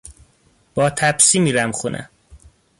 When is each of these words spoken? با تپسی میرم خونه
با 0.75 0.89
تپسی 0.89 1.39
میرم 1.39 1.71
خونه 1.71 2.09